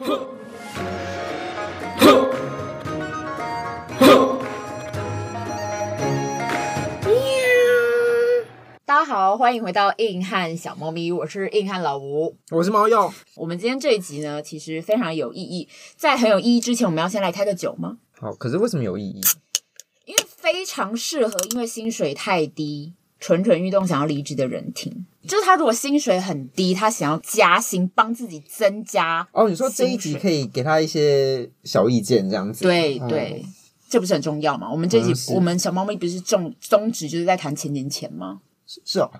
[0.00, 0.06] 大
[8.86, 13.12] 家好，欢迎回到硬汉小猫咪，我是硬汉老吴，我是猫鼬。
[13.34, 15.68] 我们今天这一集呢，其实非常有意义。
[15.96, 17.98] 在很有意义之前，我们要先来开个酒吗？
[18.18, 19.20] 好，可是为什么有意义？
[20.06, 25.06] 因为非常适合，因为薪水太低，蠢蠢欲动想要离职的人听。
[25.28, 29.28] 就是他如果薪水很低，他想要加薪，帮自己增加。
[29.32, 32.62] 哦，你说这一集可以给他一些小意见，这样子？
[32.64, 33.54] 对对，嗯、
[33.88, 34.68] 这不是很重要吗？
[34.70, 38.40] 我们这一集，嗯、我们小猫咪不是重宗旨就是在谈钱钱钱吗？
[38.66, 39.10] 是是哦，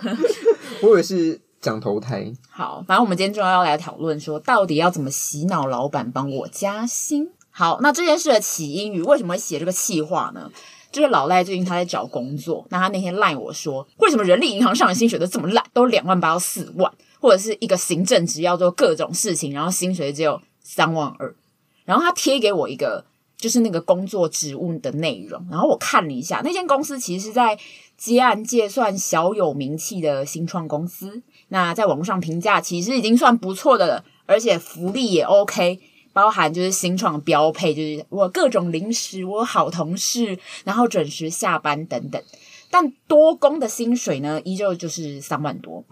[0.82, 2.32] 我以为是讲投胎。
[2.48, 7.28] 好，反正我们今天就要来讨论说，到底要怎么洗脑老板帮我加薪。
[7.50, 10.50] 好，那这件事的起因于为什么会写这个气话呢？
[10.96, 21.36] 就是老赖最近他在找工作，那他那天赖我说，为什么人力银行上的薪水都这么烂，都两万八到四万，或者是一个行政职要做各种事情，然后薪水只有三万二。
[21.84, 23.04] 然后他贴给我一个，
[23.36, 27.58] 就是那个工作职务的内容，然后我看了一下，那间公司其实是在
[27.98, 35.78] 接案界算小有名气的新创公司，那在网络上评价其实已经算不错的了，而且福利也 OK。
[36.16, 42.22] 包含就是新创标配，就是我各种零食，我好同事，然后准时下班等等。
[42.70, 45.84] 但多工的薪水呢，依旧就是三万多。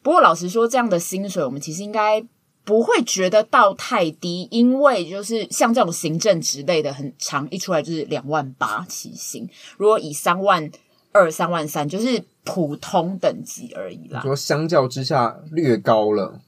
[0.00, 2.24] 不过老实说，这样的薪水我们其实应该
[2.64, 9.48] 不会觉得到太低，因为就是像这种行政职类的，很长一出来就是两万八起薪。
[9.76, 10.70] 如果以三万
[11.10, 14.20] 二、三万三，就是普通等级而已啦。
[14.20, 16.40] 说相较之下略高了，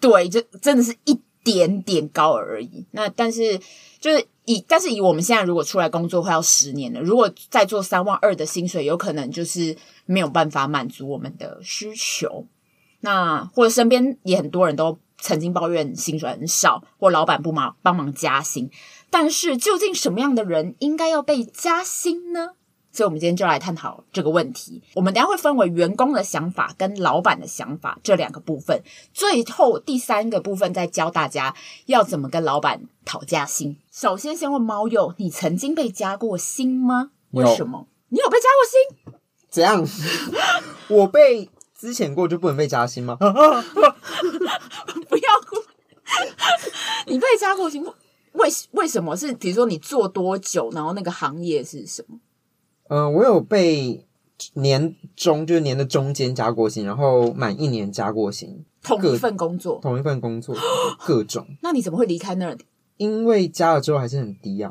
[0.00, 1.20] 对，这真的是一。
[1.44, 2.86] 点点高而已。
[2.92, 3.58] 那但是
[3.98, 12.46] 就是以，但是以我们现在如果出来工作快要十年了，如果再做三万二的薪水，有可能就是没有办法满足我们的需求。
[13.00, 18.70] 那或者身边也很多人都曾经抱怨薪水很少，或老板不忙帮忙加薪。
[19.08, 22.50] 但是究竟什么样的人应该要被加薪呢？
[22.92, 24.82] 所以，我们今天就来探讨这个问题。
[24.94, 28.82] 我们等下会分为员工的想法跟老板的想法这两个部分。
[29.14, 31.54] 最后第三个部分再教大家
[31.86, 33.76] 要怎么跟老板讨加薪。
[33.92, 37.12] 首先，先问猫友，你曾经被加过薪吗？
[37.30, 37.86] 为什么？
[38.08, 39.14] 你有被加过薪？
[39.48, 39.86] 怎样？
[40.88, 43.16] 我被资遣过就不能被加薪吗？
[43.20, 43.26] 不
[45.16, 45.56] 要哭！
[47.06, 47.84] 你被加过薪？
[48.32, 49.16] 为为什么？
[49.16, 52.18] 是比如说你做多久，然后那个行业是什么？
[52.90, 54.04] 嗯、呃，我有被
[54.54, 58.64] 年中，就是年的中间加过薪，然后满一年加过薪。
[58.82, 60.56] 同一份工作，同一份工作，
[61.06, 61.46] 各种。
[61.62, 62.58] 那你怎么会离开那儿？
[62.96, 64.70] 因为加了之后还是很低啊。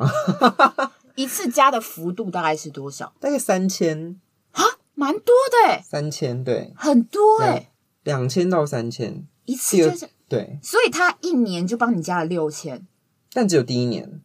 [1.15, 3.13] 一次加的幅度大概是多少？
[3.19, 4.19] 大概三千
[4.51, 4.63] 啊，
[4.95, 5.81] 蛮多的诶。
[5.87, 7.69] 三千，对，很多诶。
[8.03, 12.85] 两千到三千一次就是对，所以他一年就帮你加了六千，
[13.31, 14.21] 但只有第一年。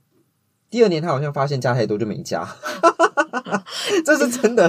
[0.74, 2.44] 第二年他好像发现加太多就没加，
[4.04, 4.68] 这是真的。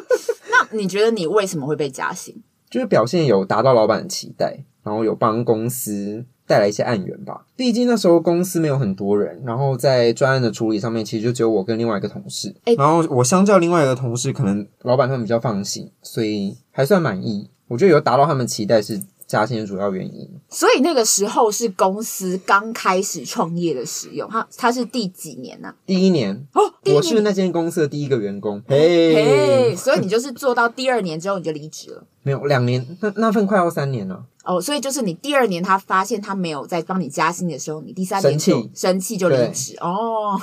[0.48, 2.34] 那你觉得你为什么会被加薪？
[2.70, 7.44] 就是表现有达到老板的期待，然后有帮公司带来一些案源吧。
[7.54, 12.56] 毕竟那时候公司没有很多人，然后在专案的处理上面，其实就只有我跟另外一个同事。
[12.64, 17.50] 欸、然后我相较另外一个同事，可能老板他们比较放心，所以还算满意。
[17.68, 19.02] 我觉得有达到他们期待是。
[19.32, 25.74] 加薪的主要原因，所以那个时候是公司刚开始创业的时候，他他是第几年呢、啊？
[25.86, 26.34] 第一年。
[26.52, 26.96] 哦，第一年。
[26.98, 32.04] 我是那间公司的第一个员工，嘿，嘿，所以你就是做到第二年之后你就离职了？
[32.22, 34.22] 没有，两年，那那份快要三年了。
[34.44, 39.74] 哦，所以就是你第二年他发现他没有在帮你加薪的时候，你第三年就生气，生气就离职。
[39.80, 40.38] 哦，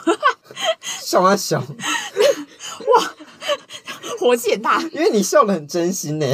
[0.82, 3.14] 笑啊笑， 哇，
[4.20, 6.26] 火气很大，因为你笑的很真心呢。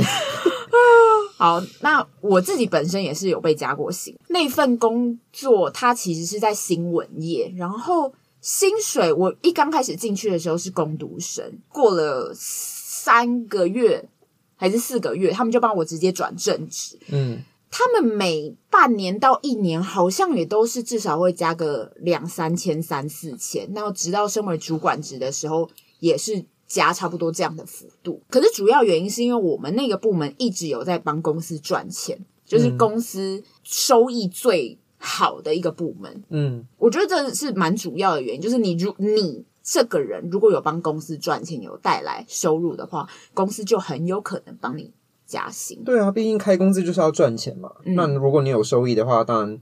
[1.37, 4.17] 好，那我自己本身也是有被加过薪。
[4.29, 14.07] 那份工作它其实是在新闻业，然后薪水我一刚开始进去的时候是工读生，过了三个月
[14.55, 16.97] 还是四个月，他们就帮我直接转正职。
[17.09, 25.69] 嗯，他们每半年到一年好像也都是至少会加个两三千、三四千，然后直到升为主管职的时候
[25.99, 26.45] 也是。
[26.67, 36.23] 加差不多这样的幅度，可是主要原因是因为我们那个部门一直有在帮公司赚钱，就是公司收益最好的一个部门。
[36.29, 44.91] 嗯，我觉得这是蛮主要的原因，就是你如你这个人如果有帮公司赚钱，有带来收入的话，公司就很有可能帮你
[45.27, 45.83] 加薪。
[45.83, 47.71] 对啊，毕竟开公司就是要赚钱嘛。
[47.83, 49.61] 嗯，那如果你有收益的话，当然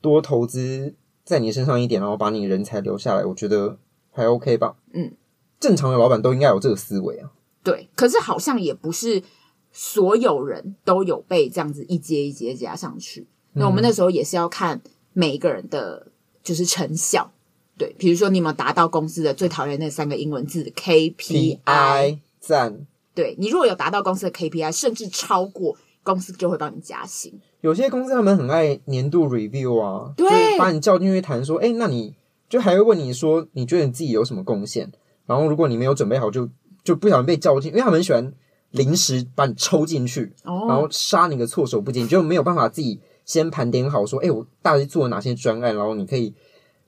[0.00, 0.94] 多投资
[1.24, 3.78] 在你身上一点，然后把你人才留下来，我觉得
[4.12, 4.76] 还 OK 吧。
[4.92, 5.12] 嗯。
[5.60, 7.30] 正常的老板都应该有这个思维啊。
[7.62, 9.22] 对，可是好像也不是
[9.72, 13.26] 所有人都有被这样子一阶一阶加上去。
[13.54, 14.80] 那我们那时候也是要看
[15.12, 16.06] 每一个人的
[16.42, 17.32] 就是成效。
[17.78, 22.18] 对，比如说你有没有达到公司的最讨厌那三个英文字 KPI？
[22.40, 22.86] 赞。
[23.14, 27.38] 对，你如果有达到公司的 KPI，甚至超过，公司就会帮你加薪。
[27.62, 32.14] 有些公司他们很爱年度 review 啊，对，就把你叫进去谈说，哎，那你
[32.48, 34.92] 就还会问你说，你觉得你自己有什么贡献？
[35.26, 36.52] 然后如果你没有准备好就，就
[36.84, 38.32] 就不小心被叫进，因为他们很喜欢
[38.70, 46.34] 临时把你抽进去，哦、然后杀你个措手不及，你就没有办法自己先盘点好说，哎，我大概做了哪些专案，然后你可以。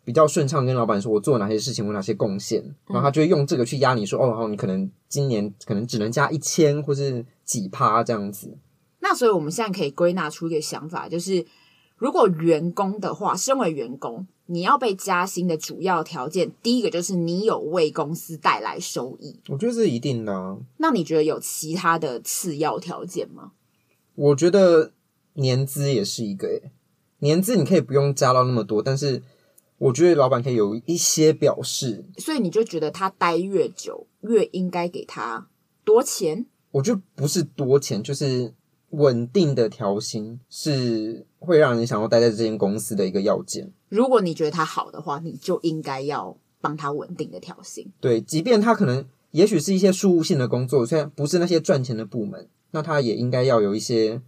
[0.04, 8.56] 比较顺畅，跟老板说我做了哪些事情，我哪些贡献，然后他就会用这个去压你说，哦，然后你可能今年可能只能加一千或是几趴这样子。
[9.00, 11.44] 那所以我们现在可以归纳出一个想法，就是
[11.98, 19.38] 如果员工的话，身为员工，你要被加薪的主要条件，第一个就是你有为公司带来收益。
[19.48, 20.56] 我觉得是一定的啊。
[20.78, 23.52] 那你觉得有其他的次要条件吗？
[24.14, 24.92] 我觉得
[25.34, 26.70] 年资也是一个诶，
[27.18, 29.22] 年资你可以不用加到那么多，但是。
[29.80, 35.46] 我觉得老板可以有一些表示，所以你就觉得他待越久越应该给他
[35.84, 36.46] 多钱？
[36.72, 38.52] 我觉得不是多钱，就是
[38.90, 43.72] 稳定的调薪是会让人想要待在这间公司的一个要件。
[43.88, 47.92] 如果你觉得他好的话，你就应该要帮他稳定的调薪。
[48.00, 54.20] 对，即便他可能也许是一些事务性的工作，虽然不是那些赚钱的部门，那他也应该要有一些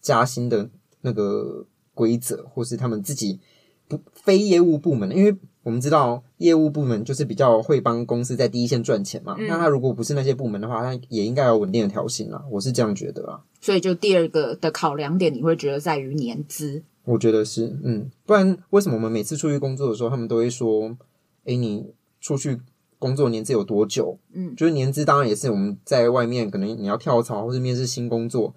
[0.00, 0.70] 加薪的
[1.00, 3.40] 那个规则，或是他们自己。
[3.86, 9.34] 不，非业务部门的，因为我们知道业务部门就是比较会帮公司在第一线赚钱嘛。
[9.38, 12.44] 嗯、那他如果不是那些部门的话，他也应该有稳定的调薪啦。
[12.50, 13.40] 我是这样觉得啊。
[13.60, 16.84] 所以，就第二个的考量点，你会觉得在于年资？
[17.06, 20.96] 我觉得是，嗯，不然为什么我们每次出去工作的时候，他们都会说
[21.44, 22.60] ：“诶，你出去
[22.98, 28.54] 工作年资有多久？”嗯，就是年资当然也是我们在外面可能你要跳槽或是面试新工作，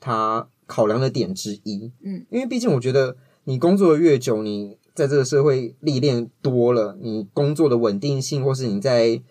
[0.00, 1.92] 他考量的点之一。
[2.02, 3.16] 嗯，因为毕竟我觉得。
[3.44, 9.22] 你工作的越久，你在这个社会历练多了，你工作的稳定性，或是你在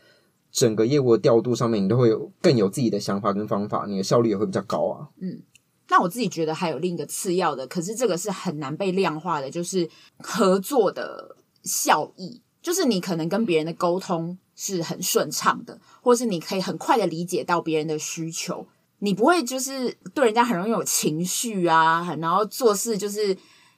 [0.50, 5.10] 整个业务的调度上面，你都会有更有自己的想法跟方法，你的效率也会比较高啊。
[5.20, 5.42] 嗯，
[5.90, 18.66] 那我自己觉得还有另一个次要的，可是这个是很难被量化的，就是合作的效益，就是你可能跟别人的沟通是很顺畅的，或是你可以很快的理解到别人的需求，
[19.00, 23.38] 你不会就是对人家很容易有情绪啊，然后做事就是。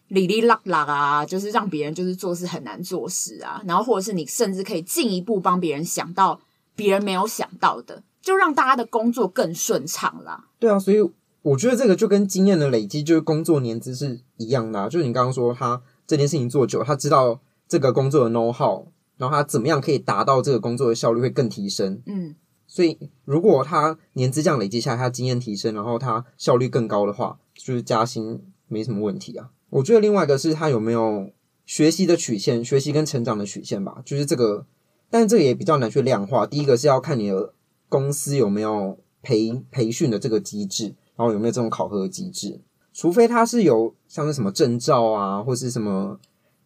[0.10, 6.40] 哩哩啦啦啊，就是让别人就是做事很难做事啊，然后或者是你甚至可以进一步帮别人想到
[6.76, 10.48] 别人没有想到的，就让大家的工作更顺畅啦。
[10.60, 10.98] 对啊，所以
[11.42, 14.90] 我觉得这个就跟经验的累积，就是工作年资是一样的啊。
[14.90, 22.02] 就是你刚刚说他这件事情做久，他知道这个工作的 know how，然后他怎么样可以达到这个工作的效率会更提升。
[22.08, 22.36] 嗯，
[22.66, 29.50] 所以如果他年资这样累积下来，他经验提升，然后他效率更高的话，就是加薪没什么问题啊。
[29.70, 31.30] 我觉得另外一个是他有没有
[31.66, 34.66] 学习的曲线，学习跟成长的曲线吧，就是这个，
[35.10, 36.48] 但是这也比较难去量化。
[36.48, 37.54] 第一个是要看你的
[37.88, 42.62] 公司有没有培培训的这个机制，然后有没有这种考核机制。
[42.92, 46.20] 除非他是有像是什么证照啊，或是什么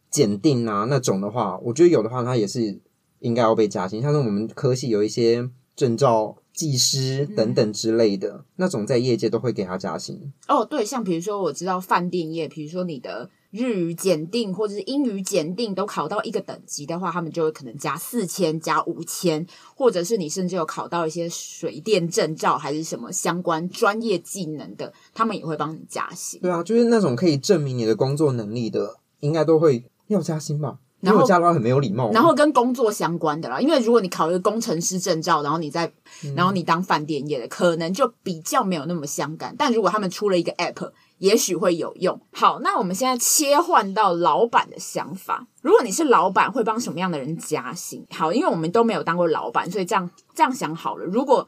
[0.10, 2.80] 检定啊那种的话，我觉得有的话，他也是
[3.20, 4.02] 应该要被加薪。
[4.02, 6.38] 像是我们科系有一些证照。
[6.54, 10.32] 技师等等之类的、嗯、那种，在业界都会给他加薪。
[10.48, 19.44] 哦，对，像比如说我知道饭店业，比如说你的日语检定或者是英语检定都考到一个等级的话，他们就会可能加四千、加五千，
[19.76, 26.40] 或者是你甚至有考到一些水电证照还是什么相关专业技能的，他们也会帮你加薪。
[26.40, 30.78] 对啊，就是那种可以证明你的工作能力的，应该都会要加薪吧。
[31.04, 35.92] 然后加的话很没有礼貌，然后跟工作相关的啦，因为如果你考一个工程师证照，然后你在，
[36.34, 39.54] 然后你当饭店业的，可能就比较没有那么相干。
[39.58, 42.20] 但如果他们出了一个 app，也许会有用。
[42.32, 48.06] 好，那我们现在切换到老板的想法，如果你是老板，会帮什么样的人加薪？
[48.12, 51.04] 好，因为我们都没有当过老板，所以这样这样想好了。
[51.04, 51.46] 如果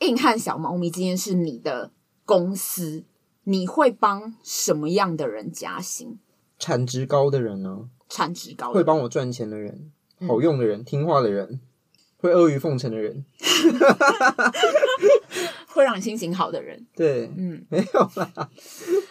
[0.00, 1.92] 硬汉小猫咪今天是你的
[2.24, 3.04] 公司，
[3.44, 6.18] 你会帮什么样的人加薪？
[6.58, 7.88] 产值高的人呢？
[8.08, 9.90] 产值高，会帮我赚钱的人，
[10.26, 11.60] 好用的人，嗯、听话的人，
[12.18, 13.24] 会阿谀奉承的人
[15.68, 16.86] 会让你心情好的人。
[16.94, 18.50] 对，嗯， 没有啦。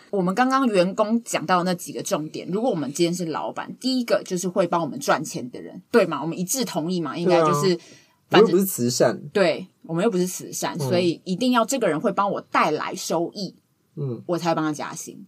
[0.09, 6.21] 我们刚刚员工讲到那几个重点，如果我们今天是老板，第一个就是会帮我们赚钱的人，对吗？
[6.21, 7.17] 我们一致同意嘛？
[7.17, 7.77] 应该就是，
[8.29, 13.55] 反正、啊、不是慈善，对，我们又不是慈善，嗯、所以一定要这个人会帮我带来收益，
[13.95, 15.25] 嗯，我才会帮他加薪。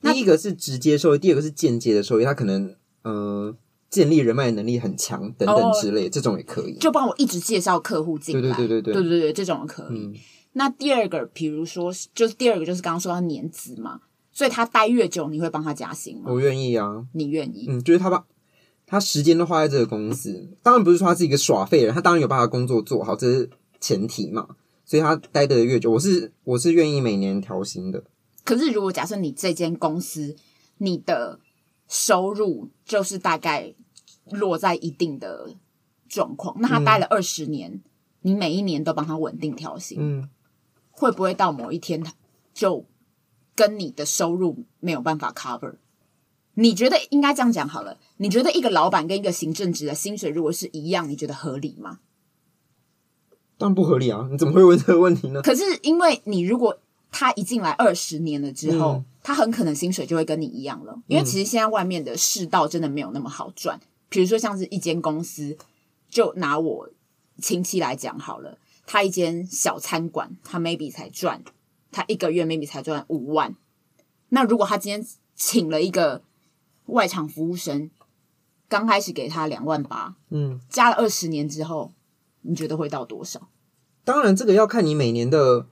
[0.00, 2.74] 第一个是直接收益，第二个是间接的收益，他可能。
[3.02, 3.54] 呃，
[3.90, 6.76] 建立人脉能力很强等等之类，哦、这种也可以。
[6.78, 8.40] 就帮我一直介绍客户进来。
[8.42, 9.98] 对对对对对对对对，这种可以。
[9.98, 10.14] 嗯、
[10.52, 14.00] 那第二个，比如说，就是第二个就是刚刚说到年资嘛。
[14.34, 16.32] 所以他待越久，你会帮他加薪吗？
[16.32, 17.66] 我愿意啊，你愿意？
[17.68, 18.24] 嗯，就是他把
[18.86, 24.48] 他时间都花在这个公司，当然不是说他是一个耍废人，他当然有把他工作做好，这是前提嘛。
[24.86, 28.02] 所以他待的越久，我是我是愿意每年调薪的。
[28.42, 30.34] 可是如果假设你这间公司，
[30.78, 31.38] 你的
[31.92, 33.74] 收入就是大概
[34.30, 35.50] 落在一定的
[36.08, 37.82] 状况，那他待了二十年，嗯、
[38.22, 40.30] 你每一年都帮他稳定调薪，嗯，
[40.90, 42.14] 会不会到某一天他
[42.54, 42.86] 就
[43.54, 45.74] 跟你的收入没有办法 cover？
[46.54, 47.98] 你觉得应该这样讲好了？
[48.16, 52.00] 你觉得一个老板跟一个行政职的薪水如果是一样，你觉得合理吗？
[53.58, 54.26] 当然不合理啊！
[54.30, 55.42] 你怎么会问这个问题呢？
[55.42, 56.78] 可是因为你如果
[57.10, 61.00] 他一进来二十年了之后，嗯、他很可能薪水就会跟你一样了。
[61.06, 63.80] 因为其实现在外面的世道真的没有那么好赚。
[64.08, 65.56] 比如说像是一间公司，
[66.08, 66.90] 就拿我
[67.38, 71.42] 亲戚来讲好了，他一间小餐馆，他 maybe 才赚，
[71.90, 73.56] 他一个月 maybe 才赚五万。
[74.28, 76.22] 那如果他今天请了一个
[76.86, 77.90] 外场服务生，
[78.68, 81.92] 刚开始给他两万八，嗯，加了二十年之后，
[82.42, 83.48] 你觉得会到多少？
[84.04, 85.66] 当然，这个要看你每年的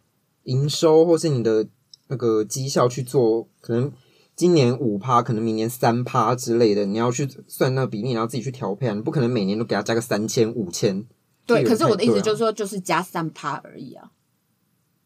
[0.44, 1.68] 营收，或是你的
[2.10, 3.48] 那个绩效去做。
[3.62, 3.90] 可能
[4.36, 8.94] 今年五趴，可能明年三趴之类的，你要去算那个比例，然后自己去调配啊。
[8.94, 11.06] 你不可能每年都给他加个三千、五千。
[11.46, 14.10] 对，可是我的意思就是说，就是加三趴而已啊。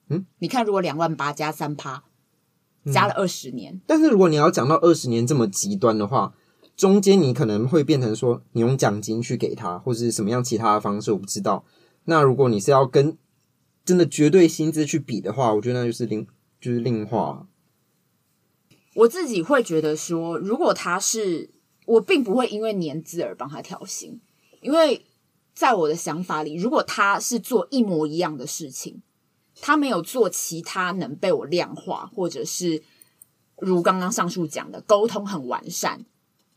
[0.09, 2.05] 嗯，你看，如果两万八加三趴，
[2.93, 3.75] 加了二十年。
[3.75, 6.35] 嗯，但是如果你要讲到二十年这么极端的话，
[6.77, 11.65] 中间你可能会变成说，你用奖金去给他，或是什么样其他的方式，我不知道。
[12.05, 13.17] 那如果你是要跟
[13.85, 16.27] 真的绝对薪资去比的话，我觉得那就是另
[16.65, 17.47] 就是另话。
[18.95, 21.51] 我自己会觉得说，如果他是
[21.85, 24.19] 我，并不会因为年资而帮他调薪，
[24.63, 25.05] 因为
[25.53, 29.03] 在我的想法里，如果他是做一模一样的事情，
[29.61, 32.83] 他没有做其他能被我量化，或者是
[33.59, 36.07] 如刚刚上述讲的沟通很完善，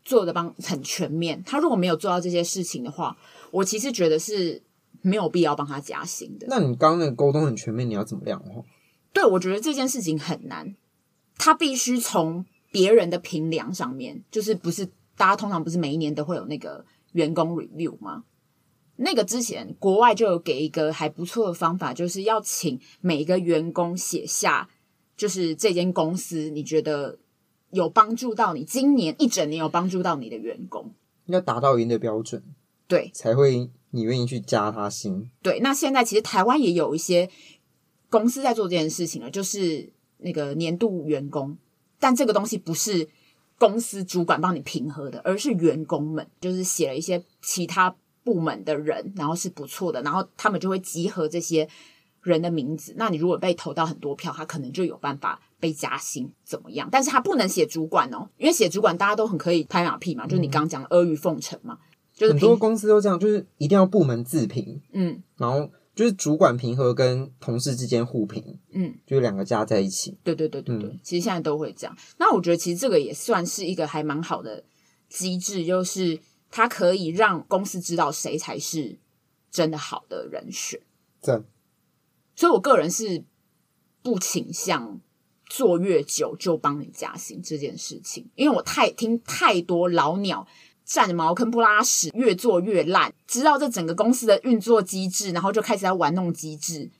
[0.02, 3.18] 做的帮很全面，他如果没有做到这些事情的话，
[3.50, 4.62] 我其实觉得是。
[5.00, 6.46] 没有必要帮他加薪的。
[6.50, 8.64] 那你刚刚那个沟通很全面，你要怎么量化？
[9.12, 10.76] 对，我觉得这件事情很难，
[11.36, 14.86] 他必须从别人的评量上面，就是不是
[15.16, 18.24] 大家通常不是每一年都会有那个员工 review 吗？
[18.96, 24.68] 那个之前国外就有给一个还不错的方法，就是要请每一个员工写下，
[25.16, 27.18] 就是这间公司你觉得
[27.70, 30.92] 有帮助到你，今年一整年有帮助到你的员工，
[31.26, 32.42] 要达到一定的标准，
[32.86, 33.70] 对，才会。
[33.90, 35.30] 你愿意去加他薪？
[35.40, 37.30] 对，那现在其实台湾也有一些
[38.10, 41.56] 公司在做这件事情了，就是那个年度员工，
[42.00, 43.08] 但这个东西不是
[43.58, 51.68] 公司主管帮你评核的，而是员工们就是写了一些其他部门的人，然后是不错的，然后他们就会集合这些
[52.22, 52.94] 人的名字。
[52.96, 56.88] 那你如果被投到很多票，他可能就有办法被加薪，怎么样？
[56.90, 61.78] 但是他不能写主管哦，因为写主管大家都很可以拍马屁嘛，就是你刚刚讲的阿谀奉承嘛。
[62.14, 70.16] 就是很多公司都这样，就是一定要部门自评，嗯，然后就是主管平和跟同事之间互评，嗯，就是两个加在一起。
[70.22, 71.98] 对对对对对，嗯、其实现在都会这样。
[72.18, 74.62] 那我觉得其实这个也算是一个还蛮好的
[75.08, 76.20] 机制，就是
[76.52, 78.96] 它可以让公司知道谁才是
[79.50, 80.80] 真的好的人选。
[81.20, 81.42] 这，
[82.36, 83.24] 所以我个人是
[84.00, 85.00] 不倾向
[85.46, 90.46] 做越久就帮你加薪这件事情，因为我太听太多老鸟。
[90.88, 96.90] 占着茅坑不拉屎，越做越烂，知道这整个公司的运作机制，然后就开始在玩弄机制，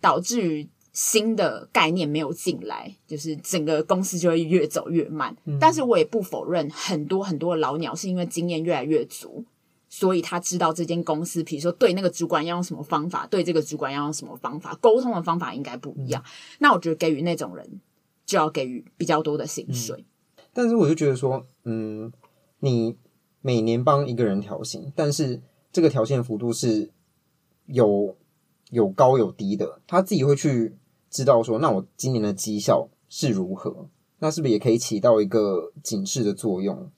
[0.00, 5.36] 导致于新的概念没有进来，就是整个公司就会越走越慢。
[5.44, 9.44] 嗯、但是我也不否认，很多很多老鸟是因为经验越来越足，
[9.88, 16.20] 所以他知道这间公司，比如说对那个主管要用什么方法，对这个主管要用什么方法，沟通的方法应该不一样。
[16.24, 17.80] 嗯、那我觉得给予那种人
[18.26, 19.96] 就要给予比较多的薪水。
[20.36, 22.12] 嗯、但是我就觉得说，嗯，
[22.58, 22.96] 你。
[23.48, 25.40] 每年帮一个人调薪，但是
[25.72, 26.90] 这个调薪的幅度是
[27.64, 28.14] 有
[28.68, 30.76] 有高有低的，他自己会去
[31.08, 33.88] 知道说，那我今年的绩效是如何，
[34.18, 36.90] 那是不是也可以起到一个警示的作用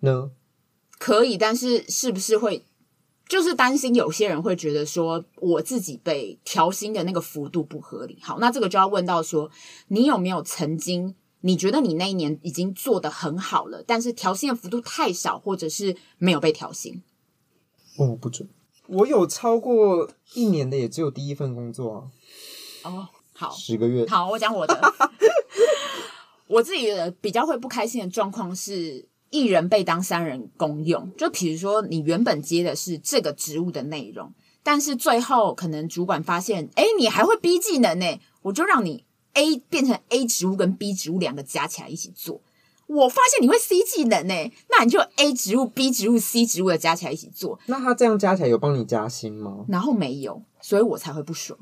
[0.00, 0.30] 呢？
[0.98, 2.64] 可以，但是是不是会
[3.28, 8.18] 就是担心有些人会觉得说，我自己被调薪的那个幅度不合理？
[8.22, 9.50] 好，那这个就要问到说，
[9.88, 11.14] 你有没有曾经？
[11.46, 17.02] 你觉得你那一年已经做得很好了，但是调薪的幅度太少，或者是没有被调薪？
[17.98, 18.48] 哦，不准。
[18.86, 22.90] 我有超过一年的，也只有第一份工作啊。
[22.90, 24.06] 哦，好，十个月。
[24.06, 24.94] 好，我讲我的。
[26.48, 31.12] 我自己的比较会不开心的状况是，一人被当三人公用。
[31.14, 34.32] 就比如说，你原本接的是这个职务的内容，
[34.62, 39.04] 但是最后可能主管发现，哎，你还会逼技能呢，我就让你。
[39.34, 42.40] A 变成 A 植物跟 B 植物两个加起来一起做。
[42.86, 44.34] 我发现你会 C 技能呢，
[44.68, 47.58] 那你就 A 植物、B 植物、C 植物的加起来一起做。
[47.66, 49.64] 那他这样加起来有帮你加薪吗？
[49.68, 51.58] 然后没有，所以我才会不爽。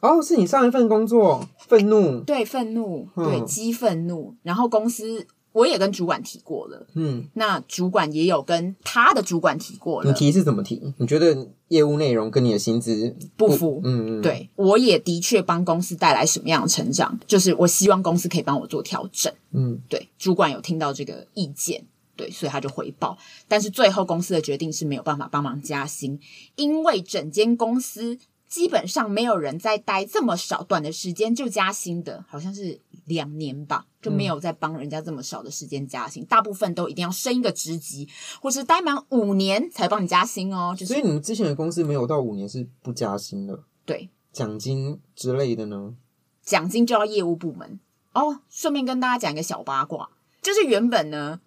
[0.00, 2.20] 哦，是你上一份工作愤怒？
[2.20, 4.34] 对，愤怒，对，激愤怒。
[4.42, 5.26] 然后公司
[5.56, 10.10] 我也跟主管提过了，嗯，那主管也有跟他的主管提过了。
[10.10, 10.92] 你提是怎么提？
[10.98, 13.80] 你觉得业务内容跟你的薪资不符？
[13.82, 19.32] 嗯嗯，对，我也的确帮公司带来什么样的成长，就是我希望公司可以帮我做调整。
[19.52, 21.86] 嗯，对，主管有听到这个意见，
[22.16, 23.16] 对，所以他就回报。
[23.48, 26.20] 但是最后公司的决定是没有办法帮忙加薪，
[26.56, 28.18] 因为整间公司。
[28.48, 36.22] 基本上没有人在待这么少短的时间就加薪的，好像是两年吧，就没有再帮人家这么少的时间加薪。
[36.22, 38.08] 嗯、大部分都一定要升一个职级，
[38.40, 40.74] 或是待满五年才帮你加薪哦。
[40.76, 43.58] 就是、所以你们之前的公司没有到五年是不加薪的？
[43.84, 45.94] 对，奖金之类的呢？
[46.42, 47.80] 奖金就要业务部门
[48.12, 48.40] 哦。
[48.48, 50.10] 顺便跟大家讲一个小八卦，
[50.42, 51.40] 就是原本呢，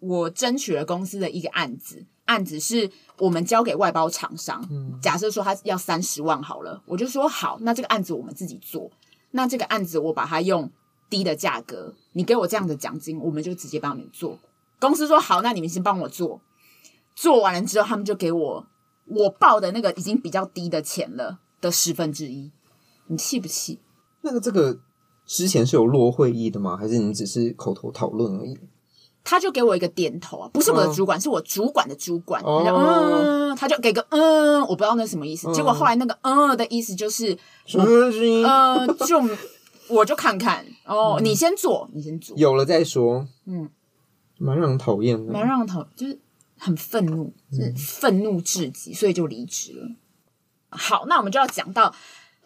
[0.00, 2.06] 我争取了公司的一个案子。
[2.26, 8.90] 案子是我们交给外包厂商，嗯、假设说他要三十万好了，我就说好，那这个案子我们自己做。
[9.32, 10.70] 那这个案子我把它用
[11.14, 14.36] 低的价格，你给我这样的奖金，我们就直接帮你们做。
[14.80, 16.40] 公司说好，那你们先帮我做。
[17.14, 18.66] 做完了之后，他们就给我
[19.06, 22.50] 我报的那个已经比较低的钱了的十分之一。
[23.06, 23.78] 你气不气？
[24.22, 24.80] 那个这个
[25.24, 26.76] 之前是有落会议的吗？
[26.76, 28.58] 还是你只是口头讨论而已？
[29.22, 32.42] 他就给我一个点头啊，不是我的主管，哦、是我主管的主管。
[32.42, 35.48] 他就嗯，他就给个嗯，我不知道那什么意思。
[35.48, 37.32] 嗯、结果后来那个嗯的意思就是，
[37.72, 39.22] 嗯、呃，就
[39.88, 43.26] 我就看看哦，嗯、你先做，你先做，有了再说。
[43.46, 43.68] 嗯，
[44.38, 46.18] 蛮让人讨厌的，蛮让人讨，就是
[46.58, 49.88] 很愤怒，就是愤怒至极，所以就离职了。
[50.70, 51.94] 好，那我们就要讲到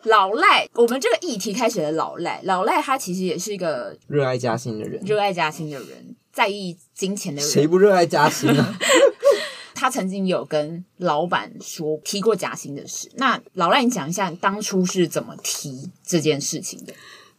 [0.05, 6.17] 老赖，我们这个议题开始的老赖，老赖他其实也是一个热爱加薪的人，热爱加薪的人。
[6.31, 8.79] 在意金钱的人，谁不热爱加薪啊？
[9.75, 13.11] 他曾经有跟老板说提过加薪的事。
[13.17, 16.95] 那老赖，你讲一下你当初是怎么提这件事情的？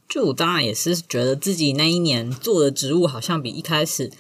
[0.10, 4.12] 就我当然也是觉得自己那一年做的职务好像比一开始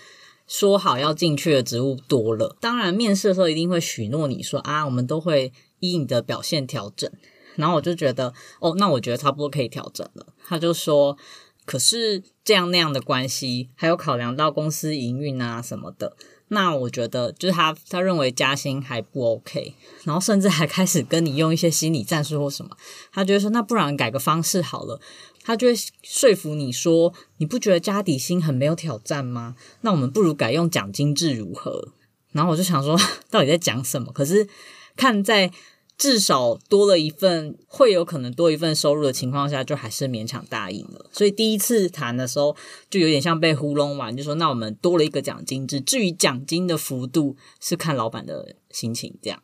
[0.47, 2.55] 说好要进去的职务多了。
[2.61, 7.11] 当然面试的时候一定会许诺你说啊，我们都会依你的表现调整。
[7.55, 10.27] 然后我就觉得哦，那我觉得差不多可以调整了。
[10.47, 11.17] 他就说。
[11.65, 16.15] 可是这样那样的关系，还有考量到公司营运啊什么的，
[16.47, 22.75] 那我觉得就是他他认为加薪还不 OK，然后甚至还开始跟你用一些心理战术或什么，
[23.11, 24.99] 他觉得说那不然改个方式好了，
[25.43, 25.73] 他就会
[26.03, 29.55] 说服你说，你不觉得加底薪很没有挑战吗？
[29.81, 31.93] 那我们不如改用奖金制如何？
[32.31, 32.97] 然后我就想说
[33.29, 34.11] 到底在讲什么？
[34.11, 34.47] 可是
[34.95, 35.51] 看在。
[35.99, 41.09] 至少多了一份，会有可能多一份收入的情况下，就还是勉强答应了。
[41.11, 42.55] 所以第一次谈的时候，
[42.89, 49.43] 就有点像被糊弄完，就说那我们多了一个奖金制，至于奖金的幅度是看老板的心情这样。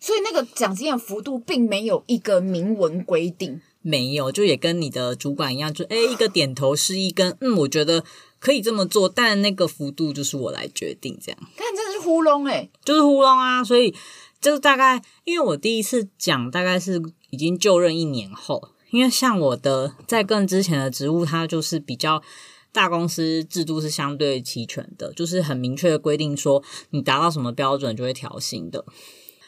[0.00, 8.02] 所以那个奖金的幅度并没有一个明文规定，没有，就也跟你的主管一样，就诶一个点头示意，跟嗯，我觉得
[8.40, 11.38] 可以这么做，但那个幅度就是我来决定这样。
[11.56, 13.94] 但真的是糊弄诶，就是糊弄啊，所以。
[14.40, 22.22] 就是大概，因为我第一次讲大概是已经就任一年后，因为像我的在更之前的职务，它就是比较
[22.70, 28.84] 大公司制度是相对齐全的，就是很明确的规定说你达到什么标准就会调薪的。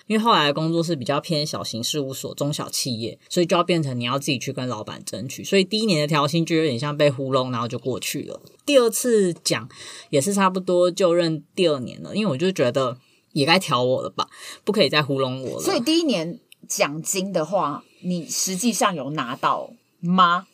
[0.07, 8.40] 因为后来的工作是比较偏小型事务所、中小企业，所以就要变成你要自己去跟老板争取，所以第一年的调薪就有点像被糊弄，然后就过去了。
[8.64, 9.69] 第二次讲
[10.11, 12.99] 也是差不多就任第二年了，因为我就觉得。
[13.33, 14.31] 也该调我了吧，
[14.64, 15.62] 不可以再糊弄我了。
[15.62, 20.47] 所以第一年奖金的话，你实际上有拿到吗？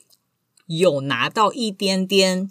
[0.66, 2.50] 有拿到一点点，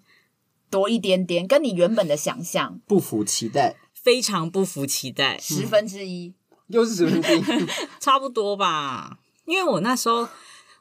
[0.69, 6.33] 多一点点，跟你原本的想象不符期待，非常不符期待，十分之一，嗯、
[6.71, 7.43] 又是十分之一，
[7.99, 9.17] 差不多吧。
[9.45, 10.27] 因为我那时候。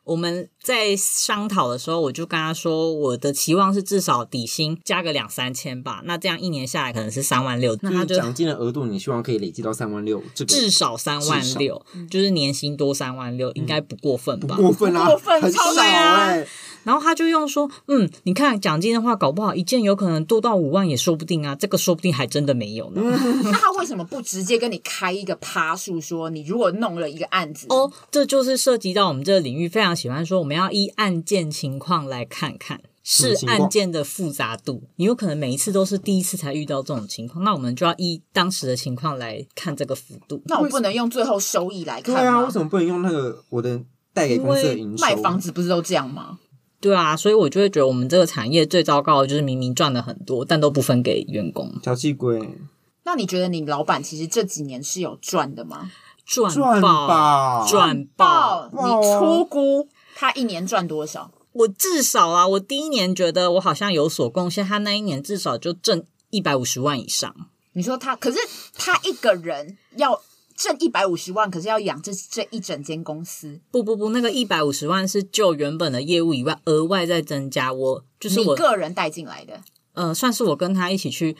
[0.05, 6.01] 我们在商讨的时候，我就跟他说，我的期望是至少底薪加个两三千吧。
[6.05, 7.79] 那这样一年下来可能是三万六。
[7.83, 10.21] 那他就奖金的额度，你希望可以累积到三万六？
[10.35, 14.57] 这个至少三万六，就是年薪多三万六，应该不过分吧？
[14.57, 16.45] 不过分啊，过分很少哎。
[16.85, 21.55] 然后他就用说，嗯，你看奖金的话，搞不好一件有可能多到五万也说不定啊。
[21.55, 23.03] 这个说不定还真的没有呢。
[23.45, 34.83] 那他为什么不直接跟你开一个趴数，说你如果弄了一个案子，哦，这就是涉及到我们这个领域非常喜欢说，我们要依案件情况来看看，是案件的复杂度。
[34.97, 40.43] 你有可能每一次都是第一次才遇到这种情况，那我们就要依当时的情况来看这个幅度。
[40.47, 42.21] 那我不能用最后收益来看吗？
[42.21, 43.81] 对啊，为什么不能用那个我的
[44.15, 45.05] 带给公司的营收？
[45.05, 46.39] 卖房子不是都这样吗？
[46.81, 51.71] 对啊，所以我就会觉得我们这个产业最糟糕的就是明明赚的很多，但都不分给员工。
[51.85, 52.59] 小气鬼。
[53.05, 55.91] 那你觉得你老板其实这几年是有赚的吗？
[56.25, 58.71] 赚爆，赚爆！
[58.73, 61.33] 你初估他一年赚多少？
[61.53, 67.35] 我至少啊，我第一年觉得我好像有所贡献，他那一年至少就挣一百五十万以上。
[67.73, 68.39] 你说他，可是
[68.77, 70.21] 他一个人要
[70.61, 73.59] 挣一百五十万，可是要养这这一整间公司。
[73.71, 77.73] 不不不，那个一百五十万是就原本的业务以外额外再增加。
[77.73, 79.63] 我就是我你个人带进来的，
[79.95, 81.35] 呃，算是我跟他一起去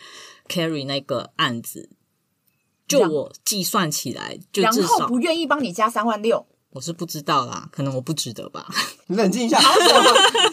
[0.49, 1.91] carry 那个案子。
[2.89, 6.47] 就我计算起来，就至少然后不愿意帮你加三万六。
[6.73, 8.65] 我是不知道啦，可能我不值得吧。
[9.09, 9.59] 你冷静一下，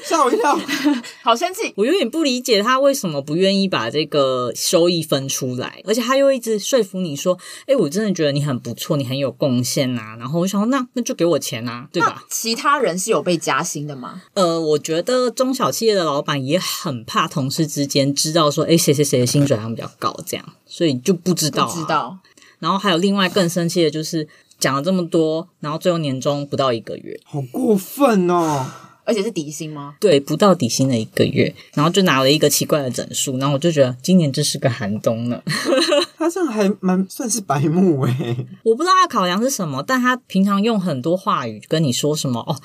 [0.04, 0.58] 吓我一跳，
[1.22, 1.72] 好生气。
[1.76, 12.24] 我有点不理解他为什么不愿意把这个收益分出来，而且他又一直说服你说：“哎，我真的觉得你很不错，你很有贡献呐。”然后我想说，那那就给我钱呐，对吧？
[12.32, 14.24] 其他人是有被加薪的吗？
[14.34, 22.18] 呃，我觉得中小企业的老板也很怕同事之间知道说：“哎，谁谁谁的薪水好像比较高，这样，所以就不知道啊。”不知道。
[22.58, 24.28] 然后还有另外更生气的就是。
[24.60, 28.66] 讲了这么多，然后最后年终不到一个月，好过分哦！
[29.04, 29.96] 而且是底薪吗？
[30.02, 35.42] 对，不到底薪的一个月，然后就拿了一个奇怪的整数，然后我就觉得今年真是个寒冬呢。
[36.18, 38.46] 他这样还蛮算是白目诶。
[38.64, 42.58] 我不知道他考量是什么，但他平常用很多话语跟你说什么哦，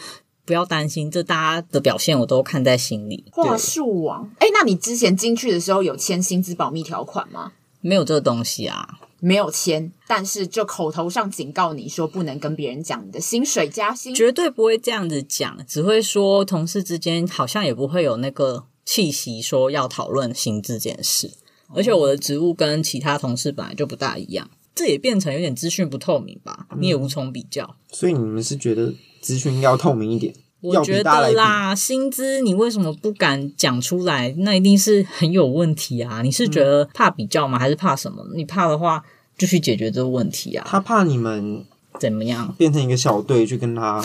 [0.44, 3.24] 不要担心，这大家的表现我都看在心里。
[3.30, 7.52] 话术王，哎，那你之前进去的时候有签薪资保密条款吗？
[7.80, 8.98] 没有这个东西啊。
[9.24, 21.30] 没有签，但是就口头上警告你说不能跟别人讲你的薪水加薪，绝对不会这样子讲，只会说同事之间好像也不会有那个气息说要讨论薪资这件事。
[21.72, 26.66] 而且我的职务跟其他同事本来就不大一样，这也变成有点资讯不透明吧？
[26.76, 27.64] 你也无从比较。
[27.64, 30.34] 嗯，所以你们是觉得资讯要透明一点？
[30.62, 34.32] 我觉得啦，薪资你为什么不敢讲出来？
[34.38, 36.22] 那一定是很有问题啊！
[36.22, 37.58] 你是觉得怕比较吗？
[37.58, 38.24] 还是怕什么？
[38.36, 39.02] 你怕的话，
[39.36, 40.64] 就去解决这个问题啊！
[40.68, 41.64] 他怕你们
[41.98, 42.54] 怎么样？
[42.56, 44.00] 变成一个小队去跟他。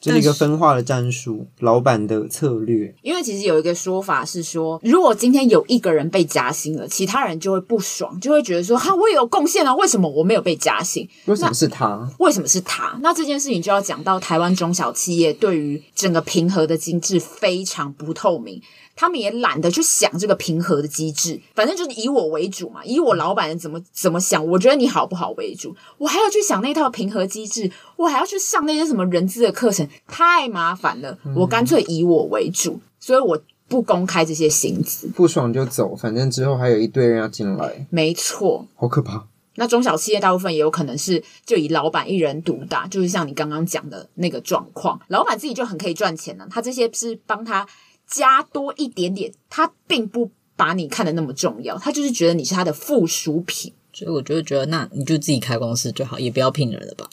[0.00, 2.94] 这是一个分化的战术，老板的策略。
[3.02, 11.06] 因为其实有一个说法是说，如果今天有一个人被加薪了，其他人就会不爽，就会觉得说：“哈，我也有贡献啊，为什么我没有被加薪？
[11.26, 12.08] 为什么是他？
[12.18, 18.60] 为什么是他？”那这件事情就要讲到台湾中小企业对于整个平和的机制非常不透明。
[19.00, 31.16] 他们也懒得去想这个平和的机制，反正就是以我为主嘛，以我老板怎么怎么想，我觉得你好不好为主，我还要去想那套平和机制，我还要去上那些什么人资的课程，太麻烦了。
[31.34, 37.86] 我干脆以我为主，所以我不公开这些薪资，不爽就走，反正之后还有一堆人要进来。
[37.88, 39.24] 没错，好可怕。
[39.54, 47.66] 那中小企业大部分也有可能是就以老板一人独大，就是像你刚刚讲的那个状况，老板自己就很可以赚钱呢，他这些是帮他。
[48.10, 57.08] 加多一点点，他并不把你看得那么重要，他就是觉得你是他的附属品，所以我就觉得，那你就自己开公司就好，也不要聘人了吧。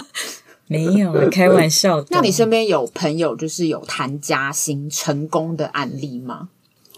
[0.68, 2.04] 没有，开玩笑。
[2.10, 6.48] 那你身边有朋友就是有谈加薪成功的案例吗？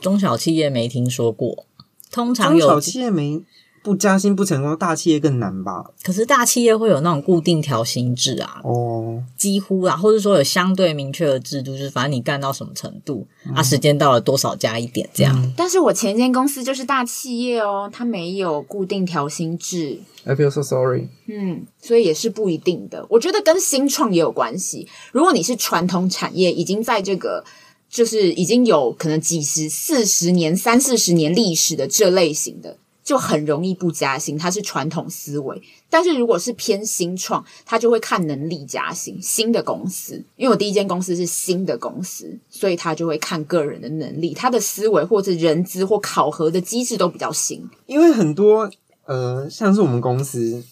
[0.00, 1.64] 中小企业没听说过，
[2.10, 3.42] 通常有中小企业没。
[3.82, 5.84] 不加薪不成功，大企业更难吧？
[6.04, 15.36] 可是大企业会有那种固定调薪制啊，哦，几乎啊，或者说有相对明确的制度，就是反正你干到什么程度，嗯、啊，时间到了多少加一点这样。
[15.36, 19.98] 嗯、但是我前一间公司就是大企业哦，它没有固定调薪制。
[20.24, 21.08] I feel so sorry。
[21.26, 23.04] 嗯，所以也是不一定的。
[23.10, 24.86] 我觉得跟新创也有关系。
[25.10, 27.44] 如果你是传统产业，已经在这个
[27.90, 32.78] 就是已经有可能几十、四十年、三四十年历史的这类型的。
[33.04, 35.60] 就很容易不加薪，它是传统思维。
[35.90, 39.20] 但是如果是偏新创，他就会看能力加薪。
[39.20, 47.68] 新的公司，因为我第一间公司是新的公司，所以他就会看个人的能力，他的思维或者人资或考核的机制都比较新。
[47.86, 48.70] 因为很多
[49.04, 50.62] 呃，像是我们公司，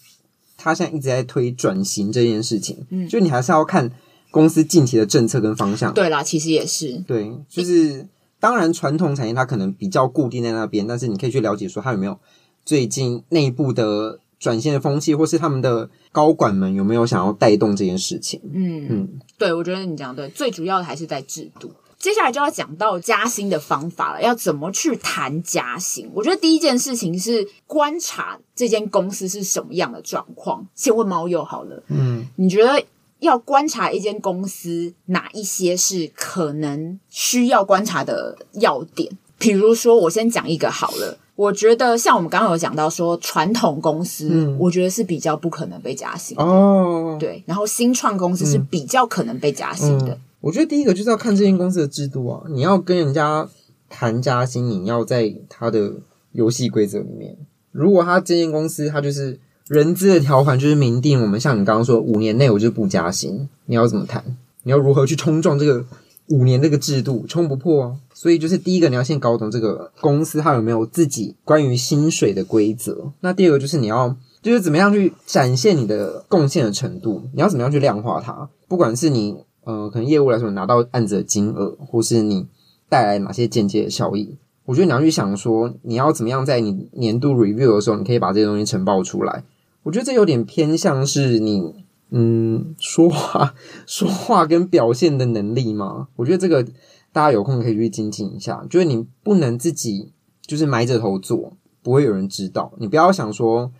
[0.57, 3.91] 它现在一直在推转型这件事情，嗯，就你还是要看
[4.31, 5.93] 公司近期的政策跟方向。
[5.93, 8.07] 对啦，其实也是，对，就是。
[8.41, 12.19] 当然，传统产业它可能比较固定在那边，但是你可以去了解说它有没有
[12.65, 18.41] 最近内部的转型的风气，或是他们的高管们有没有想要带动这件事情。
[18.51, 21.71] 嗯嗯，对，我觉得你讲的对，最主要的还是在制度。
[21.99, 26.09] 接下来就要讲到加薪的方法了，要怎么去谈加薪？
[26.15, 30.65] 我觉得第一件事情是观察这间公司是什么样的状况。
[30.73, 32.83] 先问猫友好了，嗯，你觉得？
[33.21, 39.09] 要观察一间公司，哪一些是可能需要观察的要点？
[39.37, 41.17] 比如说，我先讲一个好了。
[41.35, 47.17] 我觉得像我们刚刚有讲到说，传统公司，嗯，我觉得是比较不可能被加薪哦。
[47.19, 50.13] 对，然后新创公司是比较可能被加薪的。
[50.13, 53.47] 嗯，我觉得第一个就是要看这间公司的制度啊，你要跟人家
[53.89, 55.93] 谈加薪，你要在他的
[56.33, 57.35] 游戏规则里面。
[57.71, 59.39] 如果他这间公司他就是
[59.71, 64.21] 人资的条款就是明定，我们像你刚刚说五年内我就不加薪，你要怎么谈？
[64.63, 65.85] 你要如何去冲撞这个
[66.27, 67.25] 五年这个制度？
[67.25, 67.95] 冲不破啊！
[68.13, 73.13] 所以就是第一个你要先搞懂这个公司它有没有自己关于薪水的规则。
[73.21, 74.13] 那第二个就是你要。
[74.41, 78.49] 就是怎么样去展现你的贡献的程度，你要怎么样去量化它？
[78.67, 82.47] 不管是你呃，可能业务来说拿到案子的金额，或是你
[82.89, 89.43] 带来哪些间接的效益，我觉得你要去想说，你要怎么样在你年度 review 的时候，你可以把这些东西呈报出来。
[89.83, 93.53] 我觉得这有点偏向是你嗯说话
[93.85, 96.07] 说话跟表现的能力嘛。
[96.15, 96.63] 我觉得这个
[97.11, 98.65] 大家有空可以去精进一下。
[98.69, 100.11] 就是你不能自己
[100.45, 102.73] 就是埋着头做，不会有人知道。
[102.77, 103.71] 你不要想说。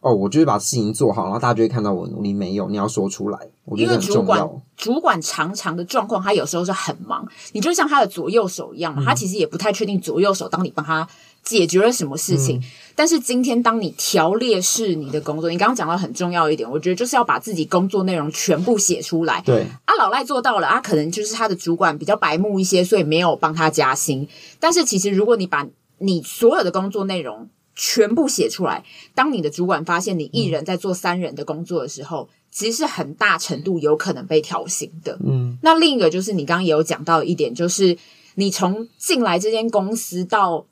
[0.00, 2.32] 哦，我就是把事情做好，然后大家就会看到我努力。
[2.32, 3.48] 没有，你要说出来。
[3.64, 4.22] 我觉得很重要。
[4.22, 7.26] 因为主管主管常常的状况，他有时候是很忙。
[7.52, 11.04] 你就像他的左右手一样嘛，嗯、他其实也不太确定左右手当你帮他
[11.42, 12.58] 解决了什么事情。
[12.58, 12.62] 嗯、
[12.94, 19.42] 但是今天当你条列式你的工作，你刚刚讲到很重要一点，我觉得就是要把自己工作内容全部写出来。
[19.44, 24.28] 对，啊，老赖做到了，啊，可能就是他的主管比较白目一些，所以没有帮他加薪。
[24.58, 25.66] 但是其实如果你把
[25.98, 28.84] 你所有的工作内容，全部写出来。
[29.14, 35.16] 当你的主管发现你一人在做三人的工作的时候，嗯、其实是很大程度有可能被调薪的。
[35.24, 37.96] 嗯，那另一个就是你刚刚也有讲到一点，就是
[38.34, 40.66] 你从进来这间公司到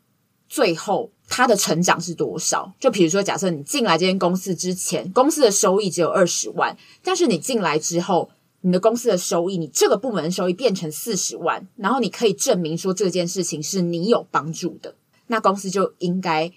[0.49, 2.73] 最后，他的成长是多少？
[2.79, 8.31] 就比如说，假设你进来这间公司之前，公司的收益只有二十万，但是你进来之后，
[8.61, 14.95] 你的公司的收益，你这个部门的收益变成四十万，然后你可以证明说这件事情是你有帮助的，
[15.27, 16.53] 那公司就应该。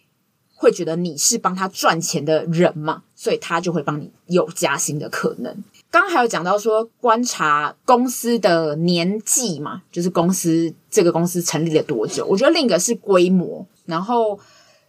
[0.62, 5.64] 会觉得你是帮他赚钱的人嘛，所以他就会帮你有加薪的可能。
[5.90, 12.26] 刚刚还有讲到说，观察公司的年纪嘛，就是公司这个公司成立了多久。
[12.26, 14.40] 我觉得另一个是规模，然后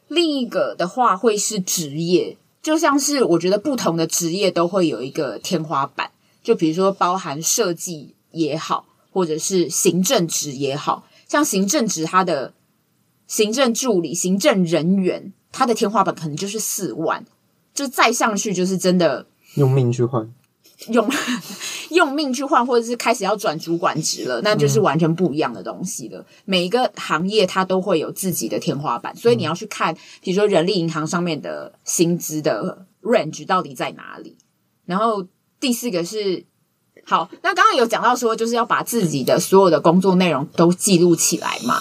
[0.07, 6.11] 另一个的话会是职业，就像是我觉得不同的职业都会有一个天花板，
[6.43, 12.53] 就比如说包含设计也好，或者是行政职也好，像行政职它的
[13.27, 15.33] 行政助理、行政人员。
[15.53, 17.27] 他的天花板可能就是四万，
[17.75, 20.33] 就再上去就是真的用命去换，
[20.89, 21.09] 用
[21.91, 26.19] 用命去换，或者是开始要转主管职了，那就是完全不一样的东西了。
[26.21, 34.37] 嗯、每一个行业它都会有自己的天花板，所以你要去看，比如说人力银行上面的薪资的 range 到底在哪里。
[34.87, 35.27] 然后
[35.61, 36.45] 第四个是，
[37.05, 41.79] 好，那刚刚有讲到说，就是要把自己的所有的工作内容都记录起来嘛。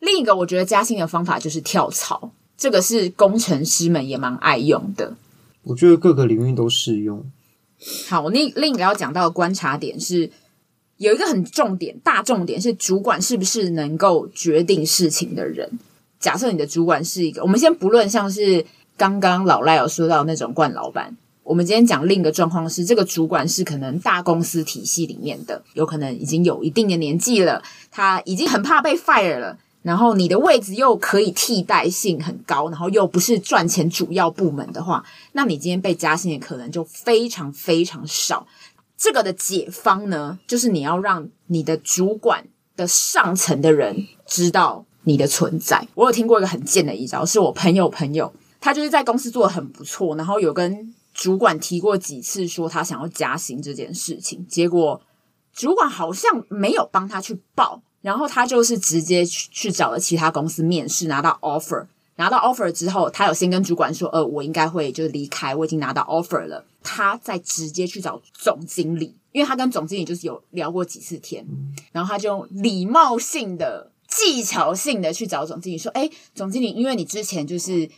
[0.00, 2.30] 另一个我觉得加薪的方法就是跳槽。
[2.56, 5.16] 这个是工程师们也蛮爱用的，
[5.62, 7.24] 我觉得各个领域都适用。
[8.08, 10.30] 好，我另另一个要讲到的观察点是，
[10.96, 15.78] 有一个很重点、大重点是主管是不是能够决定事情的人。
[16.18, 27.62] 假设你的主管是一个，我们先不论像是刚刚老赖有说到那种惯老板，我们今天讲另一个状况是，这个主管是可能大公司体系里面的，有可能已经有一定的年纪了，
[27.92, 29.56] 他已经很怕被 fire 了。
[29.82, 38.46] 然后你的位置又可以替代性很高，然后又不是赚钱主要部门的话，那你今天被加薪的可能就非常非常少。
[38.96, 42.44] 这个的解方呢，就是你要让你的主管
[42.76, 45.86] 的上层的人知道你的存在。
[45.94, 55.00] 我有听过一个很贱的一招，是我朋友朋友，他就是在公司做的很不错，然后有跟主管提过几次说他想要加薪这件事情，结果
[55.52, 57.80] 主管好像没有帮他去报。
[58.08, 61.84] 然后他就是直接去去找了其他公司面试，拿到 offer。
[62.16, 71.46] 拿到 offer 之后，他有先跟主管说：“呃，我应该会就是离开，我已经拿到 offer 了。”他再直接去找总经理，因为他跟总经理就是有聊过几次天，
[71.92, 77.90] 然后他就礼貌性的、技巧性的去找总经理说：“哎，总经理，因为你之前就是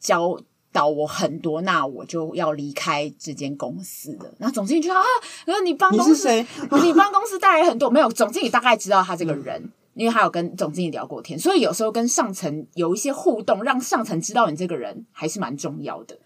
[0.00, 0.40] 教。”
[0.72, 4.34] 到我很多，那我就要离开这间公司了。
[4.38, 5.06] 然后总经理就说啊，
[5.64, 6.46] 你帮公司，你，
[6.84, 8.08] 你帮公司带来很多没有？
[8.10, 16.18] 总经理大概知道他这个人，嗯、因为他有跟总经理聊过天，所以有时候跟上层有一些互动，让上层知道你这个人还是蛮重要的。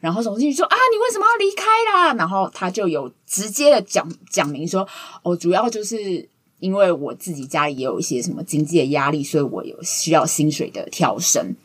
[0.00, 2.14] 然后总经理说啊，你为什么要离开啦？
[2.14, 4.86] 然后他就有直接的讲讲明说，
[5.24, 6.28] 哦，主要就是
[6.60, 11.56] 因为我自己家里也有一些什么经济的压力，所以我有需要薪水的调升。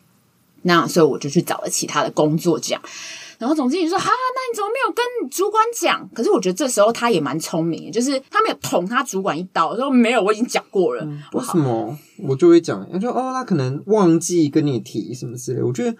[0.64, 2.82] 那所以我就去找了其他的工作，这样。
[3.40, 11.04] 然后总经理说：“哈，那你怎么没有跟主管讲？”可是我觉得这时候他也蛮聪明的，就是他没有捅他主管一刀，说：“没有，我已经讲过了。
[11.04, 12.88] 嗯”为什么我就会讲？
[12.92, 15.98] 他说：“哦，他可能忘记跟你提什么之类。”我觉得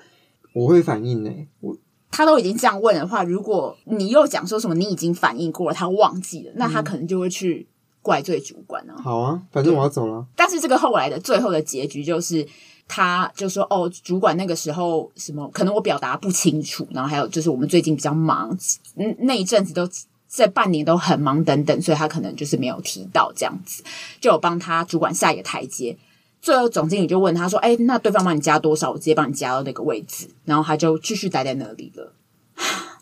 [0.54, 1.30] 我会反应呢。
[1.60, 1.76] 我
[2.12, 7.68] 他都已经这样问的话，如果你又讲说什么你已经反应过了，他忘记了，那他可能就会去
[8.02, 9.02] 怪罪主管呢、啊？
[9.02, 10.26] 好啊，反正我要走了。
[10.36, 12.48] 但是这个后来的最后的结局就是，
[12.96, 18.56] 他就说：“哦，主管那个时候什么，可能我表达不清楚，然后还有就是我们最近比较忙，
[18.98, 19.90] 嗯，那一阵子都
[20.30, 23.84] 这半年都很忙等等，所以他可能就是没有提到这样子，
[24.22, 25.98] 就有帮他主管下一个台阶。
[26.40, 28.92] 最后总经理就问他说：‘哎，那对方帮你加多少？
[28.92, 32.14] 我直接帮你加到那个位置。’然后他就继续待在那里了。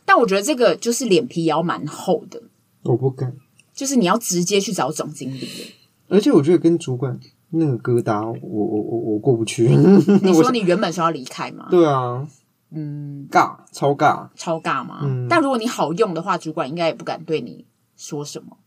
[0.06, 2.42] 但我觉得这个就是脸皮也要蛮厚的，
[2.84, 3.36] 我不敢。”
[3.76, 5.74] 就是你要直接去找总经理，
[6.08, 7.20] 而且我觉得跟主管
[7.52, 9.68] 那个疙瘩，我我我我过不去。
[10.24, 11.68] 你说你原本说要离开吗？
[11.70, 12.26] 对啊，
[12.72, 15.02] 嗯，尬，超尬，超尬嘛。
[15.04, 17.66] 嗯，但如果你好用的话，主管应该也不敢对你
[17.98, 18.58] 说什么。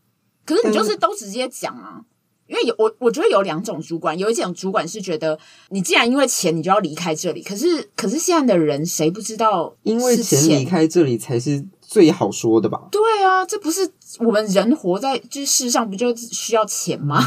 [0.45, 2.01] 可是你就是都直接讲啊，
[2.45, 12.81] 因为有我，我觉得有两种主管，有一种主管是觉得你既然因为钱你就要离开这里，可是可是现在的人谁不知道，因为钱离开这里才是最好说的吧？
[12.91, 13.89] 对啊，这不是。
[14.19, 17.19] 我们人活在这世上，不就需要钱吗？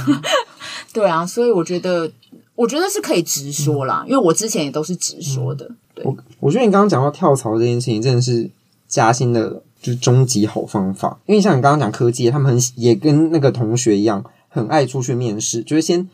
[0.92, 2.10] 对啊，所以我觉得，
[2.54, 5.70] 我觉得是可以直说啦，因为我之前也都是直说的。
[5.94, 8.50] 对，我我觉得你刚刚讲到跳槽这件事情，真的是
[8.86, 11.20] 加薪的就是终极好方法。
[11.26, 16.08] 因为像你刚刚讲科技，他们很也跟那个同学一样，很爱出去面试，就是先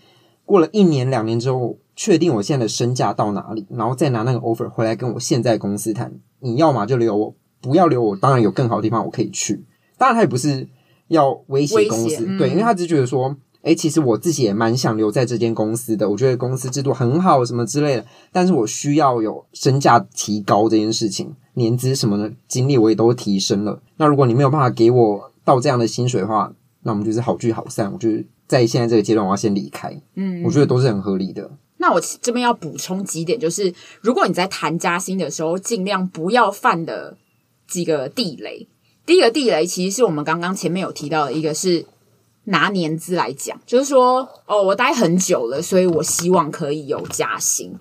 [0.44, 6.12] 过了一年两年之后，确定我现在的身价到哪里，然后再拿那个 offer 回来跟我现在公司谈。
[6.40, 9.64] 你要嘛就留我，不要留我，当然有更好的地方我可以去。
[9.96, 10.68] 当然，他也不是
[11.08, 13.28] 要威胁公司，嗯、对，因为他只是觉得说，
[13.62, 18.04] 诶、欸，其实我自己也蛮想留在这间公司的，我觉得公司制度很好，什么之类的。
[18.30, 23.80] 但是我需要有身价提高这件事情，年资什么的经历我也都提升了。
[23.96, 27.90] 那如果你没有办法给我到这样的薪水的话，那我们就是好聚好散。
[27.90, 29.98] 我就是在现在这个阶段，我要先离开。
[30.16, 31.50] 嗯，我觉得都是很合理的。
[31.78, 37.16] 那我这边要补充几点，就是如果你在谈加薪的时候，尽量不要犯的
[37.66, 38.66] 几个地雷。
[39.06, 41.84] 第一个地雷其实是我们刚刚前面有提到的，一个是
[42.44, 47.74] 拿年资来讲，就是说哦，我待很久了，所以我希望可以有加薪。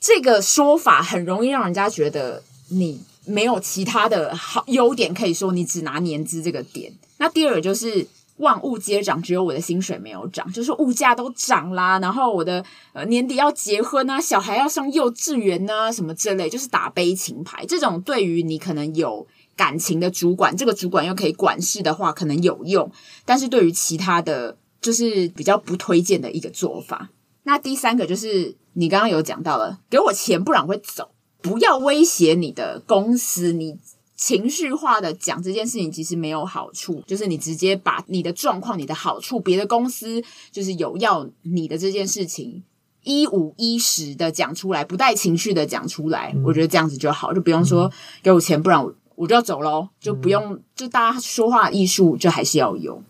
[0.00, 6.92] 这个说法很容易让人家觉得你没有其他的好优点可以说，你只拿年资这个点。
[7.18, 8.06] 那第二就是
[8.40, 17.64] 万物皆涨，只有我的薪水没有涨，就是物价都涨啦，然后我的呃年底要结婚啊，小孩要上幼稚园啊，什么之类，就是打悲情牌。
[17.64, 19.26] 这种对于你可能有。
[19.56, 22.90] 感情的主管，这个主管又可以管事的话，可能有用。
[23.26, 27.10] 但是对于其他的，就是比较不推荐的一个做法。
[27.42, 31.10] 那第三个就是你刚刚有讲到了，给我钱，不然会走。
[31.42, 33.76] 不要威胁你的公司，你
[34.20, 37.02] 情绪化的讲这件事情，其实没有好处。
[37.06, 42.62] 就是你直接把你的状况、你的好处，别的公司就是有要你的这件事情，
[43.02, 46.32] 一五一十的讲出来，不带情绪的讲出来。
[46.36, 47.90] 嗯、我觉得这样子就好，就不用说
[48.22, 48.94] 给我钱，不然我。
[49.16, 53.02] 我就要走喽，就不用，嗯、就大家说话艺术就还是要有。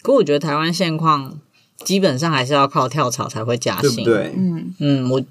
[0.00, 1.38] 可我觉得台湾现况
[1.84, 5.22] 基本上还是要靠跳槽才会加薪，对，对，嗯嗯，我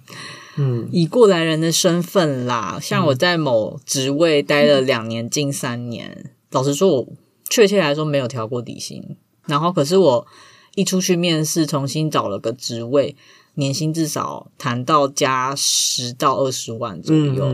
[0.58, 7.08] 嗯以过来人的身份啦，像我在某职位待了两年近三年，嗯、老实说，我
[7.50, 9.18] 确切来说没有调过底薪。
[9.46, 10.28] 然后，可是我
[10.76, 13.16] 一出去面试，重新找了个职位，
[13.56, 17.46] 年薪至少谈到加十到二十万左右。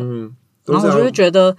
[0.66, 1.58] 然后我就会觉得。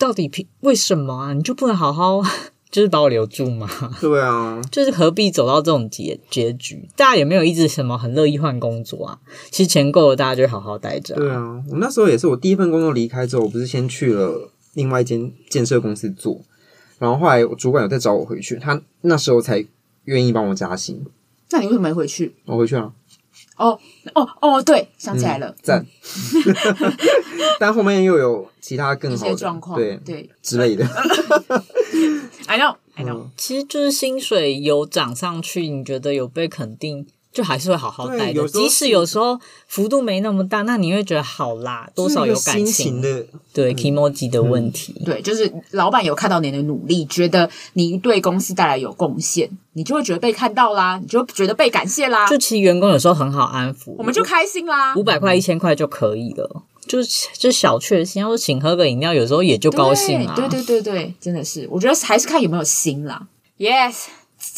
[0.00, 1.32] 到底凭为什么啊？
[1.32, 2.22] 你就不能好好
[2.70, 3.68] 就是把我留住嘛？
[4.00, 6.88] 对啊，就是何必走到这种结结局？
[6.96, 9.18] 大家也没有一直什么很乐意换工作啊。
[9.50, 11.18] 其实钱够了，大家就好好待着啊。
[11.18, 16.40] 对啊，我那时候也是，我第一份工作离开之后，我不是先去了另外一间建设公司做，
[16.98, 19.64] 然后后来我主管有在找我回去，他那时候才
[20.04, 21.04] 愿意帮我加薪。
[21.50, 22.34] 那你为什么没回去？
[22.44, 22.92] 我回去了。
[23.58, 23.78] 哦
[24.14, 26.94] 哦哦，对，想起来了，赞、嗯。
[27.60, 30.86] 但后面又有其他更好的状况，对对之类的。
[32.46, 37.06] I know, I know，其实就是薪水有涨上去，你觉得有被肯定，
[37.38, 38.48] 就还是会好好待的。
[38.48, 45.00] 即使有时候幅度没那么大，那你会觉得好啦，多少有感情的，对 kimoji 的问题。
[45.04, 52.26] 对，就是老板有看到你的努力，觉得你对公司带来有贡献，你就会觉得被看到啦，你就觉得被感谢啦。
[52.28, 58.20] 就其实员工有时候很好安抚，我们就开心啦，五百块、一千块就可以了，就是就小确幸。
[58.20, 60.34] 要说请喝个饮料，有时候也就高兴啦。
[60.34, 63.28] 对对对对，真的是，我觉得还是看有没有心啦。
[63.58, 64.06] Yes。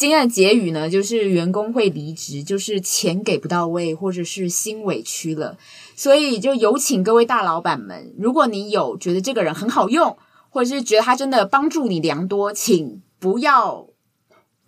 [0.01, 5.59] 今天的结语呢，就是员工会离职，就是钱给不到位，或者是心委屈了。
[5.95, 10.17] 所以就有请各位大老板们，如果你有觉得这个人很好用，
[10.49, 13.85] 或者是觉得他真的帮助你良多，请不要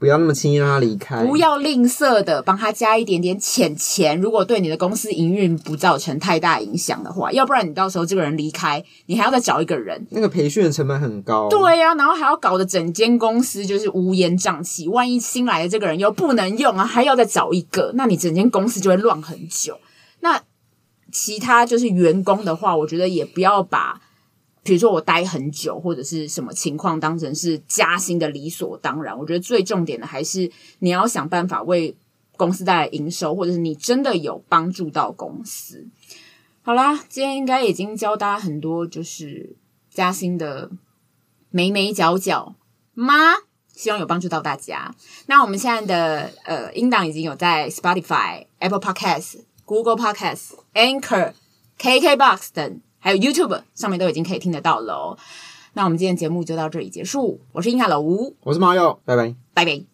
[0.03, 4.19] 不要那么轻易让他离开，不要吝啬的帮他加一点点钱钱。
[4.19, 11.47] 如果对你的公司营运不造成太大影响的话，要不然你到时候这个人离开，你还要再找一个人，那个培训的成本很高。
[11.47, 14.89] 对呀、啊，然后还要搞得整间公司就是乌烟瘴气。
[14.89, 19.79] 万一新来的这个人又不能用啊，还要再找一个，那你整间公司就会乱很久。
[20.19, 20.41] 那
[21.13, 24.01] 其他就是员工的话，我觉得也不要把。
[24.63, 29.17] 比如说我待很久或者是什么情况，当成是加薪的理所当然。
[29.17, 30.49] 我觉得最重点的还是
[30.79, 31.95] 你要想办法为
[32.37, 35.85] 公司带来营收，或者是你真的有帮助到公司。
[36.61, 39.55] 好啦，今天应该已经教大家很多就是
[39.91, 40.71] 加薪的
[41.49, 42.55] 眉眉角角
[42.93, 43.15] 吗？
[43.75, 44.95] 希望有帮助到大家。
[45.25, 51.33] 那我们现在的呃音档已经有在 Spotify、Apple Podcasts、Google Podcasts、Anchor、
[51.77, 52.79] KKBox 等。
[53.03, 55.17] 还有 YouTube 上面都已经可以听得到了哦。
[55.73, 57.41] 那我们今天节目就到这里结束。
[57.51, 59.92] 我是英卡老吴，我是马友，拜拜，拜拜。